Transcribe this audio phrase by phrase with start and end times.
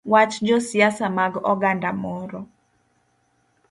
[0.11, 2.39] Wach josiasa mag oganda moro